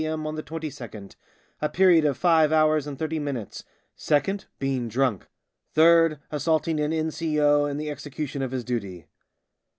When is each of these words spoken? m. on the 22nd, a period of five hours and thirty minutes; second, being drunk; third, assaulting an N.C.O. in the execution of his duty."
m. 0.03 0.25
on 0.25 0.33
the 0.33 0.41
22nd, 0.41 1.13
a 1.61 1.69
period 1.69 2.05
of 2.05 2.17
five 2.17 2.51
hours 2.51 2.87
and 2.87 2.97
thirty 2.97 3.19
minutes; 3.19 3.63
second, 3.95 4.47
being 4.57 4.87
drunk; 4.87 5.27
third, 5.75 6.19
assaulting 6.31 6.79
an 6.79 6.91
N.C.O. 6.91 7.65
in 7.65 7.77
the 7.77 7.91
execution 7.91 8.41
of 8.41 8.49
his 8.49 8.63
duty." 8.63 9.05